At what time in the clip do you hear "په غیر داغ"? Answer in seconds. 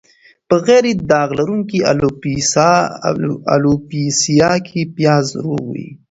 0.47-1.29